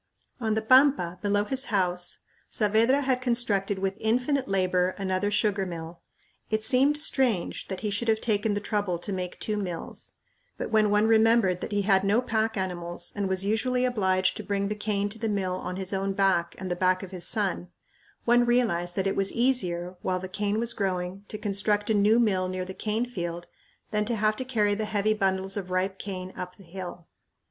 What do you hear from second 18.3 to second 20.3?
realized that it was easier, while the